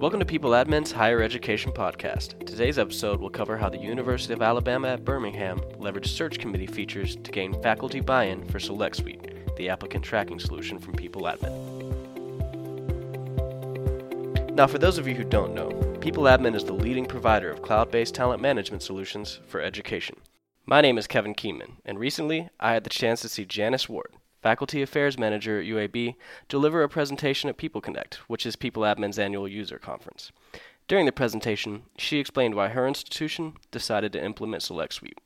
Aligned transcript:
Welcome 0.00 0.20
to 0.20 0.24
PeopleAdmin's 0.24 0.92
Higher 0.92 1.20
Education 1.20 1.72
Podcast. 1.72 2.46
Today's 2.46 2.78
episode 2.78 3.20
will 3.20 3.28
cover 3.28 3.58
how 3.58 3.68
the 3.68 3.76
University 3.76 4.32
of 4.32 4.40
Alabama 4.40 4.88
at 4.88 5.04
Birmingham 5.04 5.60
leveraged 5.78 6.06
search 6.06 6.38
committee 6.38 6.66
features 6.66 7.16
to 7.16 7.30
gain 7.30 7.52
faculty 7.60 8.00
buy 8.00 8.24
in 8.24 8.42
for 8.46 8.58
Select 8.58 8.96
Suite, 8.96 9.56
the 9.58 9.68
applicant 9.68 10.02
tracking 10.02 10.40
solution 10.40 10.78
from 10.78 10.94
PeopleAdmin. 10.94 11.52
Now, 14.54 14.66
for 14.66 14.78
those 14.78 14.96
of 14.96 15.06
you 15.06 15.14
who 15.14 15.22
don't 15.22 15.52
know, 15.52 15.68
PeopleAdmin 16.00 16.54
is 16.54 16.64
the 16.64 16.72
leading 16.72 17.04
provider 17.04 17.50
of 17.50 17.60
cloud 17.60 17.90
based 17.90 18.14
talent 18.14 18.40
management 18.40 18.82
solutions 18.82 19.40
for 19.48 19.60
education. 19.60 20.16
My 20.64 20.80
name 20.80 20.96
is 20.96 21.06
Kevin 21.06 21.34
Keenman, 21.34 21.72
and 21.84 21.98
recently 21.98 22.48
I 22.58 22.72
had 22.72 22.84
the 22.84 22.90
chance 22.90 23.20
to 23.20 23.28
see 23.28 23.44
Janice 23.44 23.86
Ward, 23.86 24.14
Faculty 24.42 24.80
Affairs 24.80 25.18
Manager 25.18 25.60
at 25.60 25.66
UAB, 25.66 26.14
deliver 26.48 26.82
a 26.82 26.88
presentation 26.88 27.50
at 27.50 27.58
PeopleConnect, 27.58 28.14
which 28.26 28.46
is 28.46 28.56
PeopleAdmin's 28.56 29.18
annual 29.18 29.46
user 29.46 29.78
conference. 29.78 30.32
During 30.88 31.06
the 31.06 31.12
presentation, 31.12 31.82
she 31.98 32.18
explained 32.18 32.54
why 32.54 32.68
her 32.68 32.88
institution 32.88 33.54
decided 33.70 34.12
to 34.12 34.24
implement 34.24 34.62
Select 34.62 34.94
Suite. 34.94 35.18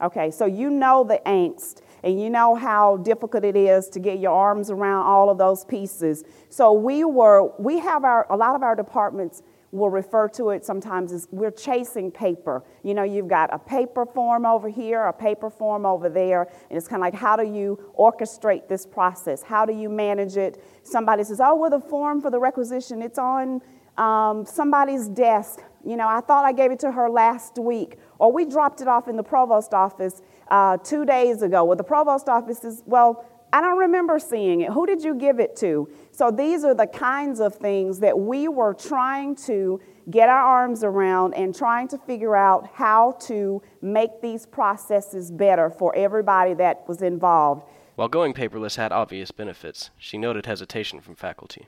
Okay, 0.00 0.30
so 0.30 0.46
you 0.46 0.70
know 0.70 1.04
the 1.04 1.20
angst 1.26 1.82
and 2.02 2.20
you 2.20 2.28
know 2.28 2.56
how 2.56 2.96
difficult 2.96 3.44
it 3.44 3.54
is 3.54 3.88
to 3.90 4.00
get 4.00 4.18
your 4.18 4.32
arms 4.32 4.70
around 4.70 5.06
all 5.06 5.30
of 5.30 5.38
those 5.38 5.64
pieces. 5.64 6.24
So 6.48 6.72
we 6.72 7.04
were, 7.04 7.52
we 7.58 7.78
have 7.78 8.02
our, 8.02 8.26
a 8.28 8.36
lot 8.36 8.56
of 8.56 8.64
our 8.64 8.74
departments 8.74 9.42
will 9.72 9.90
refer 9.90 10.28
to 10.28 10.50
it 10.50 10.64
sometimes 10.64 11.12
as 11.12 11.26
we're 11.30 11.50
chasing 11.50 12.10
paper. 12.12 12.62
You 12.84 12.92
know, 12.94 13.02
you've 13.02 13.26
got 13.28 13.52
a 13.52 13.58
paper 13.58 14.04
form 14.04 14.44
over 14.44 14.68
here, 14.68 15.04
a 15.04 15.12
paper 15.12 15.48
form 15.50 15.86
over 15.86 16.10
there, 16.10 16.42
and 16.42 16.76
it's 16.76 16.86
kind 16.86 17.00
of 17.00 17.06
like 17.06 17.14
how 17.14 17.36
do 17.36 17.44
you 17.44 17.92
orchestrate 17.98 18.68
this 18.68 18.86
process? 18.86 19.42
How 19.42 19.64
do 19.64 19.72
you 19.72 19.88
manage 19.88 20.36
it? 20.36 20.62
Somebody 20.82 21.24
says, 21.24 21.40
oh, 21.40 21.54
well, 21.56 21.70
the 21.70 21.80
form 21.80 22.20
for 22.20 22.30
the 22.30 22.38
requisition, 22.38 23.00
it's 23.00 23.18
on 23.18 23.62
um, 23.96 24.44
somebody's 24.44 25.08
desk. 25.08 25.60
You 25.84 25.96
know, 25.96 26.06
I 26.06 26.20
thought 26.20 26.44
I 26.44 26.52
gave 26.52 26.70
it 26.70 26.78
to 26.80 26.92
her 26.92 27.08
last 27.08 27.58
week, 27.58 27.96
or 28.18 28.30
we 28.30 28.44
dropped 28.44 28.82
it 28.82 28.88
off 28.88 29.08
in 29.08 29.16
the 29.16 29.22
provost 29.22 29.74
office 29.74 30.22
uh, 30.48 30.76
two 30.76 31.04
days 31.06 31.42
ago. 31.42 31.64
Well, 31.64 31.76
the 31.76 31.82
provost 31.82 32.28
office 32.28 32.58
says, 32.58 32.82
well, 32.86 33.24
I 33.54 33.60
don't 33.60 33.76
remember 33.76 34.18
seeing 34.18 34.62
it. 34.62 34.70
Who 34.70 34.86
did 34.86 35.04
you 35.04 35.14
give 35.14 35.38
it 35.38 35.56
to? 35.56 35.88
So 36.10 36.30
these 36.30 36.64
are 36.64 36.74
the 36.74 36.86
kinds 36.86 37.38
of 37.38 37.54
things 37.54 37.98
that 37.98 38.18
we 38.18 38.48
were 38.48 38.72
trying 38.72 39.36
to 39.46 39.78
get 40.10 40.30
our 40.30 40.42
arms 40.42 40.82
around 40.82 41.34
and 41.34 41.54
trying 41.54 41.86
to 41.88 41.98
figure 41.98 42.34
out 42.34 42.66
how 42.72 43.12
to 43.20 43.62
make 43.82 44.22
these 44.22 44.46
processes 44.46 45.30
better 45.30 45.68
for 45.68 45.94
everybody 45.94 46.54
that 46.54 46.88
was 46.88 47.02
involved. 47.02 47.64
While 47.94 48.08
going 48.08 48.32
paperless 48.32 48.76
had 48.76 48.90
obvious 48.90 49.30
benefits, 49.30 49.90
she 49.98 50.16
noted 50.16 50.46
hesitation 50.46 51.00
from 51.00 51.14
faculty. 51.14 51.66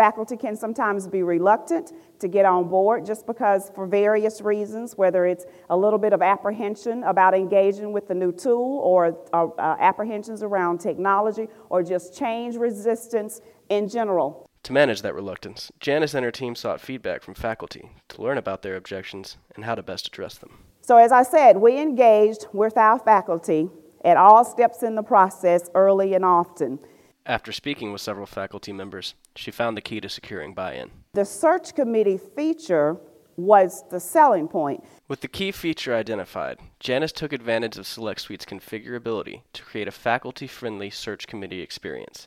Faculty 0.00 0.38
can 0.38 0.56
sometimes 0.56 1.06
be 1.06 1.22
reluctant 1.22 1.92
to 2.20 2.26
get 2.26 2.46
on 2.46 2.70
board 2.70 3.04
just 3.04 3.26
because, 3.26 3.70
for 3.74 3.86
various 3.86 4.40
reasons, 4.40 4.96
whether 4.96 5.26
it's 5.26 5.44
a 5.68 5.76
little 5.76 5.98
bit 5.98 6.14
of 6.14 6.22
apprehension 6.22 7.02
about 7.02 7.34
engaging 7.34 7.92
with 7.92 8.08
the 8.08 8.14
new 8.14 8.32
tool 8.32 8.78
or 8.78 9.14
uh, 9.34 9.48
uh, 9.58 9.76
apprehensions 9.78 10.42
around 10.42 10.78
technology 10.80 11.48
or 11.68 11.82
just 11.82 12.16
change 12.16 12.56
resistance 12.56 13.42
in 13.68 13.90
general. 13.90 14.48
To 14.62 14.72
manage 14.72 15.02
that 15.02 15.14
reluctance, 15.14 15.70
Janice 15.80 16.14
and 16.14 16.24
her 16.24 16.30
team 16.30 16.54
sought 16.54 16.80
feedback 16.80 17.22
from 17.22 17.34
faculty 17.34 17.90
to 18.08 18.22
learn 18.22 18.38
about 18.38 18.62
their 18.62 18.76
objections 18.76 19.36
and 19.54 19.66
how 19.66 19.74
to 19.74 19.82
best 19.82 20.06
address 20.06 20.38
them. 20.38 20.60
So, 20.80 20.96
as 20.96 21.12
I 21.12 21.24
said, 21.24 21.58
we 21.58 21.78
engaged 21.78 22.46
with 22.54 22.78
our 22.78 22.98
faculty 22.98 23.68
at 24.02 24.16
all 24.16 24.46
steps 24.46 24.82
in 24.82 24.94
the 24.94 25.02
process 25.02 25.68
early 25.74 26.14
and 26.14 26.24
often. 26.24 26.78
After 27.26 27.52
speaking 27.52 27.92
with 27.92 28.00
several 28.00 28.26
faculty 28.26 28.72
members, 28.72 29.14
she 29.36 29.50
found 29.50 29.76
the 29.76 29.82
key 29.82 30.00
to 30.00 30.08
securing 30.08 30.54
buy 30.54 30.74
in. 30.74 30.90
The 31.12 31.24
search 31.24 31.74
committee 31.74 32.18
feature 32.18 32.96
was 33.36 33.84
the 33.90 34.00
selling 34.00 34.48
point. 34.48 34.84
With 35.06 35.20
the 35.20 35.28
key 35.28 35.52
feature 35.52 35.94
identified, 35.94 36.58
Janice 36.78 37.12
took 37.12 37.32
advantage 37.32 37.78
of 37.78 37.86
Select 37.86 38.20
Suite's 38.22 38.44
configurability 38.44 39.42
to 39.52 39.62
create 39.62 39.88
a 39.88 39.92
faculty 39.92 40.46
friendly 40.46 40.90
search 40.90 41.26
committee 41.26 41.60
experience. 41.60 42.26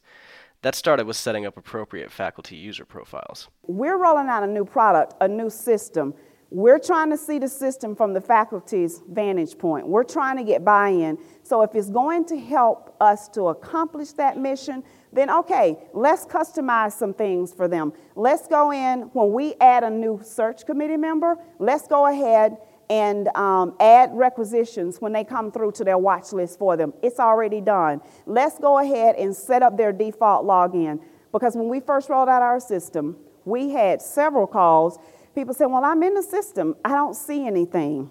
That 0.61 0.75
started 0.75 1.07
with 1.07 1.17
setting 1.17 1.45
up 1.45 1.57
appropriate 1.57 2.11
faculty 2.11 2.55
user 2.55 2.85
profiles. 2.85 3.49
We're 3.63 3.97
rolling 3.97 4.29
out 4.29 4.43
a 4.43 4.47
new 4.47 4.63
product, 4.63 5.15
a 5.21 5.27
new 5.27 5.49
system. 5.49 6.13
We're 6.53 6.77
trying 6.77 7.09
to 7.09 7.17
see 7.17 7.39
the 7.39 7.49
system 7.49 7.95
from 7.95 8.13
the 8.13 8.21
faculty's 8.21 9.01
vantage 9.09 9.57
point. 9.57 9.87
We're 9.87 10.03
trying 10.03 10.37
to 10.37 10.43
get 10.43 10.63
buy 10.63 10.89
in. 10.89 11.17
So, 11.41 11.63
if 11.63 11.73
it's 11.73 11.89
going 11.89 12.25
to 12.25 12.37
help 12.37 12.95
us 13.01 13.27
to 13.29 13.47
accomplish 13.47 14.11
that 14.13 14.37
mission, 14.37 14.83
then 15.11 15.31
okay, 15.31 15.79
let's 15.93 16.25
customize 16.25 16.91
some 16.91 17.11
things 17.11 17.51
for 17.51 17.67
them. 17.67 17.91
Let's 18.15 18.47
go 18.47 18.71
in, 18.71 19.09
when 19.13 19.33
we 19.33 19.55
add 19.59 19.83
a 19.83 19.89
new 19.89 20.21
search 20.23 20.67
committee 20.67 20.95
member, 20.95 21.39
let's 21.57 21.87
go 21.87 22.05
ahead 22.05 22.57
and 22.87 23.29
um, 23.29 23.75
add 23.79 24.11
requisitions 24.13 25.01
when 25.01 25.11
they 25.11 25.23
come 25.23 25.51
through 25.51 25.71
to 25.71 25.83
their 25.83 25.97
watch 25.97 26.33
list 26.33 26.59
for 26.59 26.77
them. 26.77 26.93
It's 27.01 27.19
already 27.19 27.61
done. 27.61 27.99
Let's 28.27 28.59
go 28.59 28.77
ahead 28.77 29.15
and 29.15 29.35
set 29.35 29.63
up 29.63 29.75
their 29.75 29.91
default 29.91 30.45
login. 30.45 30.99
Because 31.31 31.55
when 31.55 31.67
we 31.67 31.79
first 31.79 32.09
rolled 32.09 32.29
out 32.29 32.43
our 32.43 32.59
system, 32.59 33.17
we 33.43 33.71
had 33.71 34.03
several 34.03 34.45
calls. 34.45 34.99
People 35.35 35.53
said, 35.53 35.65
Well, 35.65 35.83
I'm 35.83 36.03
in 36.03 36.13
the 36.13 36.23
system, 36.23 36.75
I 36.83 36.89
don't 36.89 37.15
see 37.15 37.45
anything. 37.47 38.09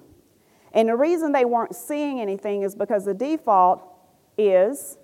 And 0.73 0.89
the 0.89 0.97
reason 0.97 1.33
they 1.33 1.45
weren't 1.45 1.77
seeing 1.77 2.21
anything 2.21 2.63
is 2.63 2.75
because 2.75 3.05
the 3.05 3.15
default 3.15 3.83
is 4.39 4.97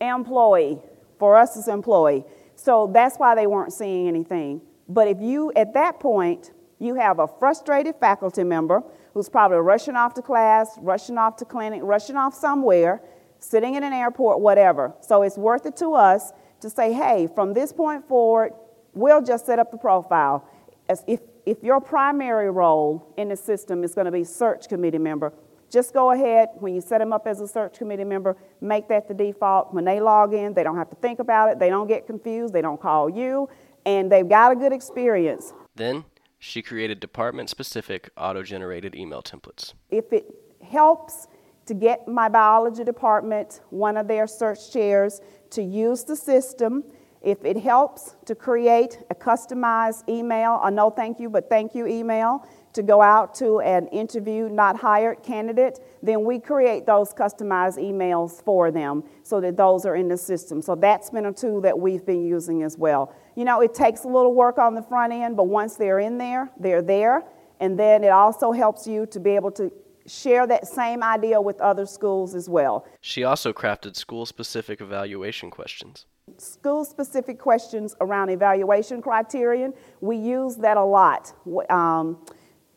employee. 0.00 0.78
For 1.18 1.36
us, 1.36 1.56
it's 1.56 1.68
employee. 1.68 2.24
So 2.54 2.90
that's 2.92 3.16
why 3.16 3.34
they 3.34 3.46
weren't 3.46 3.72
seeing 3.72 4.08
anything. 4.08 4.60
But 4.88 5.08
if 5.08 5.20
you, 5.20 5.52
at 5.56 5.74
that 5.74 6.00
point, 6.00 6.52
you 6.78 6.94
have 6.94 7.18
a 7.18 7.26
frustrated 7.26 7.96
faculty 7.96 8.44
member 8.44 8.82
who's 9.14 9.28
probably 9.28 9.58
rushing 9.58 9.96
off 9.96 10.14
to 10.14 10.22
class, 10.22 10.76
rushing 10.80 11.18
off 11.18 11.36
to 11.36 11.44
clinic, 11.44 11.80
rushing 11.82 12.16
off 12.16 12.34
somewhere, 12.34 13.02
sitting 13.40 13.74
in 13.74 13.82
an 13.82 13.92
airport, 13.92 14.40
whatever. 14.40 14.94
So 15.00 15.22
it's 15.22 15.36
worth 15.36 15.66
it 15.66 15.76
to 15.78 15.94
us 15.94 16.32
to 16.60 16.70
say, 16.70 16.92
hey, 16.92 17.28
from 17.34 17.52
this 17.52 17.72
point 17.72 18.06
forward, 18.06 18.52
we'll 18.94 19.22
just 19.22 19.46
set 19.46 19.58
up 19.58 19.70
the 19.70 19.78
profile. 19.78 20.48
As 20.88 21.04
if, 21.06 21.20
if 21.44 21.62
your 21.62 21.80
primary 21.80 22.50
role 22.50 23.12
in 23.16 23.28
the 23.28 23.36
system 23.36 23.84
is 23.84 23.94
going 23.94 24.06
to 24.06 24.10
be 24.10 24.24
search 24.24 24.68
committee 24.68 24.98
member, 24.98 25.32
just 25.70 25.92
go 25.92 26.12
ahead 26.12 26.48
when 26.60 26.74
you 26.74 26.80
set 26.80 26.98
them 26.98 27.12
up 27.12 27.26
as 27.26 27.40
a 27.40 27.48
search 27.48 27.78
committee 27.78 28.04
member, 28.04 28.36
make 28.60 28.88
that 28.88 29.06
the 29.06 29.14
default. 29.14 29.74
When 29.74 29.84
they 29.84 30.00
log 30.00 30.32
in, 30.32 30.54
they 30.54 30.62
don't 30.62 30.76
have 30.76 30.88
to 30.90 30.96
think 30.96 31.18
about 31.18 31.50
it, 31.50 31.58
they 31.58 31.68
don't 31.68 31.88
get 31.88 32.06
confused, 32.06 32.54
they 32.54 32.62
don't 32.62 32.80
call 32.80 33.10
you, 33.10 33.48
and 33.84 34.10
they've 34.10 34.28
got 34.28 34.52
a 34.52 34.56
good 34.56 34.72
experience. 34.72 35.52
Then 35.74 36.04
she 36.38 36.62
created 36.62 37.00
department 37.00 37.50
specific 37.50 38.10
auto 38.16 38.42
generated 38.42 38.94
email 38.94 39.22
templates. 39.22 39.74
If 39.90 40.12
it 40.12 40.26
helps 40.62 41.26
to 41.66 41.74
get 41.74 42.08
my 42.08 42.30
biology 42.30 42.82
department, 42.82 43.60
one 43.68 43.98
of 43.98 44.08
their 44.08 44.26
search 44.26 44.72
chairs, 44.72 45.20
to 45.50 45.62
use 45.62 46.04
the 46.04 46.16
system, 46.16 46.84
if 47.22 47.44
it 47.44 47.56
helps 47.56 48.16
to 48.26 48.34
create 48.34 49.00
a 49.10 49.14
customized 49.14 50.08
email, 50.08 50.60
a 50.62 50.70
no 50.70 50.90
thank 50.90 51.18
you 51.18 51.28
but 51.28 51.48
thank 51.48 51.74
you 51.74 51.86
email 51.86 52.46
to 52.74 52.82
go 52.82 53.02
out 53.02 53.34
to 53.34 53.60
an 53.60 53.88
interview 53.88 54.48
not 54.48 54.76
hired 54.76 55.22
candidate, 55.22 55.80
then 56.02 56.24
we 56.24 56.38
create 56.38 56.86
those 56.86 57.12
customized 57.12 57.78
emails 57.78 58.42
for 58.44 58.70
them 58.70 59.02
so 59.22 59.40
that 59.40 59.56
those 59.56 59.84
are 59.84 59.96
in 59.96 60.08
the 60.08 60.16
system. 60.16 60.62
So 60.62 60.74
that's 60.74 61.10
been 61.10 61.26
a 61.26 61.32
tool 61.32 61.60
that 61.62 61.76
we've 61.76 62.04
been 62.04 62.24
using 62.24 62.62
as 62.62 62.78
well. 62.78 63.12
You 63.34 63.44
know, 63.44 63.60
it 63.62 63.74
takes 63.74 64.04
a 64.04 64.08
little 64.08 64.34
work 64.34 64.58
on 64.58 64.74
the 64.74 64.82
front 64.82 65.12
end, 65.12 65.36
but 65.36 65.44
once 65.48 65.76
they're 65.76 65.98
in 65.98 66.18
there, 66.18 66.50
they're 66.58 66.82
there. 66.82 67.24
And 67.60 67.78
then 67.78 68.04
it 68.04 68.10
also 68.10 68.52
helps 68.52 68.86
you 68.86 69.06
to 69.06 69.18
be 69.18 69.30
able 69.30 69.50
to 69.52 69.72
share 70.08 70.46
that 70.46 70.66
same 70.66 71.02
idea 71.02 71.40
with 71.40 71.60
other 71.60 71.86
schools 71.86 72.34
as 72.34 72.48
well. 72.48 72.86
She 73.00 73.24
also 73.24 73.52
crafted 73.52 73.96
school 73.96 74.26
specific 74.26 74.80
evaluation 74.80 75.50
questions. 75.50 76.06
School 76.36 76.84
specific 76.84 77.38
questions 77.38 77.94
around 78.00 78.30
evaluation 78.30 79.00
criterion, 79.00 79.72
we 80.00 80.16
use 80.16 80.56
that 80.56 80.76
a 80.76 80.84
lot. 80.84 81.32
Um, 81.70 82.18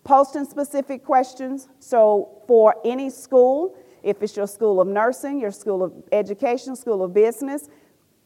posting 0.04 0.46
specific 0.46 1.04
questions. 1.04 1.70
So, 1.80 2.44
for 2.48 2.76
any 2.86 3.10
school, 3.10 3.76
if 4.04 4.22
it's 4.24 4.36
your 4.36 4.48
school 4.48 4.82
of 4.82 4.88
nursing, 4.88 5.40
your 5.40 5.52
school 5.52 5.84
of 5.84 5.94
education, 6.12 6.76
school 6.76 7.04
of 7.04 7.14
business, 7.14 7.70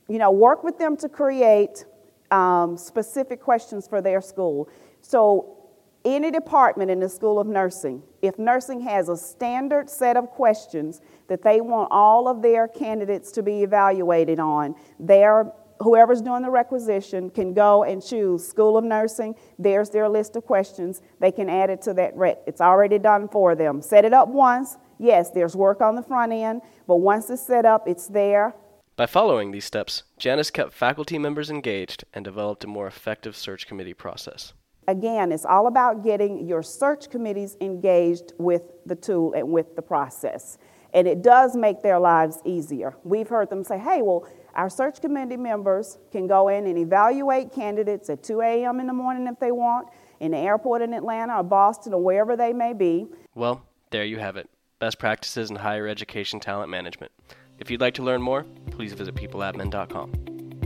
you 0.07 0.17
know, 0.17 0.31
work 0.31 0.63
with 0.63 0.77
them 0.77 0.95
to 0.97 1.09
create 1.09 1.85
um, 2.31 2.77
specific 2.77 3.41
questions 3.41 3.87
for 3.87 4.01
their 4.01 4.21
school. 4.21 4.69
So, 5.01 5.64
any 6.05 6.31
department 6.31 6.91
in 6.91 6.99
the 6.99 7.09
School 7.09 7.39
of 7.39 7.47
Nursing, 7.47 8.03
if 8.21 8.37
nursing 8.37 8.79
has 8.81 9.09
a 9.09 9.17
standard 9.17 9.89
set 9.89 10.15
of 10.15 10.29
questions 10.29 11.01
that 11.27 11.41
they 11.41 11.59
want 11.61 11.89
all 11.91 12.27
of 12.27 12.41
their 12.41 12.67
candidates 12.67 13.31
to 13.33 13.43
be 13.43 13.63
evaluated 13.63 14.39
on, 14.39 14.75
their 14.99 15.51
whoever's 15.79 16.21
doing 16.21 16.41
the 16.41 16.49
requisition 16.49 17.29
can 17.29 17.53
go 17.53 17.83
and 17.83 18.03
choose 18.03 18.47
School 18.47 18.77
of 18.77 18.83
Nursing. 18.83 19.35
There's 19.59 19.89
their 19.89 20.07
list 20.07 20.35
of 20.35 20.45
questions. 20.45 21.01
They 21.19 21.31
can 21.31 21.49
add 21.49 21.69
it 21.69 21.81
to 21.83 21.93
that 21.95 22.15
rec. 22.15 22.37
It's 22.47 22.61
already 22.61 22.99
done 22.99 23.27
for 23.27 23.55
them. 23.55 23.81
Set 23.81 24.05
it 24.05 24.13
up 24.13 24.29
once. 24.29 24.77
Yes, 24.99 25.31
there's 25.31 25.55
work 25.55 25.81
on 25.81 25.95
the 25.95 26.03
front 26.03 26.31
end, 26.31 26.61
but 26.87 26.97
once 26.97 27.29
it's 27.29 27.45
set 27.45 27.65
up, 27.65 27.87
it's 27.87 28.07
there. 28.07 28.55
By 28.95 29.07
following 29.07 29.51
these 29.51 29.65
steps, 29.65 30.03
Janice 30.17 30.51
kept 30.51 30.71
faculty 30.71 31.19
members 31.19 31.49
engaged 31.49 32.05
and 32.13 32.23
developed 32.23 32.63
a 32.63 32.67
more 32.67 32.87
effective 32.87 33.35
search 33.35 33.67
committee 33.67 33.93
process. 33.93 34.53
Again, 34.87 35.31
it's 35.31 35.45
all 35.45 35.67
about 35.67 36.03
getting 36.03 36.47
your 36.47 36.61
search 36.61 37.09
committees 37.09 37.57
engaged 37.61 38.33
with 38.37 38.63
the 38.85 38.95
tool 38.95 39.33
and 39.33 39.49
with 39.49 39.75
the 39.75 39.81
process. 39.81 40.57
And 40.93 41.07
it 41.07 41.21
does 41.21 41.55
make 41.55 41.81
their 41.81 41.99
lives 41.99 42.39
easier. 42.45 42.95
We've 43.03 43.27
heard 43.27 43.49
them 43.49 43.63
say, 43.63 43.77
hey, 43.77 44.01
well, 44.01 44.27
our 44.53 44.69
search 44.69 45.01
committee 45.01 45.37
members 45.37 45.97
can 46.11 46.27
go 46.27 46.47
in 46.47 46.67
and 46.67 46.77
evaluate 46.77 47.51
candidates 47.51 48.09
at 48.09 48.23
2 48.23 48.41
a.m. 48.41 48.79
in 48.79 48.87
the 48.87 48.93
morning 48.93 49.27
if 49.27 49.39
they 49.39 49.51
want, 49.51 49.89
in 50.21 50.31
the 50.31 50.37
airport 50.37 50.81
in 50.81 50.93
Atlanta 50.93 51.37
or 51.37 51.43
Boston 51.43 51.93
or 51.93 52.01
wherever 52.01 52.37
they 52.37 52.53
may 52.53 52.71
be. 52.71 53.07
Well, 53.33 53.65
there 53.89 54.05
you 54.05 54.19
have 54.19 54.37
it 54.37 54.49
best 54.79 54.99
practices 54.99 55.49
in 55.49 55.55
higher 55.55 55.87
education 55.87 56.39
talent 56.39 56.69
management. 56.69 57.11
If 57.59 57.71
you'd 57.71 57.81
like 57.81 57.95
to 57.95 58.03
learn 58.03 58.21
more, 58.21 58.43
please 58.71 58.93
visit 58.93 59.15
peopleadmin.com. 59.15 60.11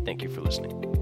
Thank 0.05 0.23
you 0.23 0.29
for 0.29 0.41
listening. 0.41 0.98